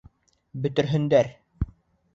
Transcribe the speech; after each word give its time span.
Бөтөрһөндәр! 0.63 1.31